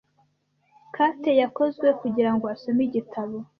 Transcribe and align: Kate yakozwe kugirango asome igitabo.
Kate 0.95 1.31
yakozwe 1.41 1.87
kugirango 1.99 2.45
asome 2.53 2.81
igitabo. 2.87 3.37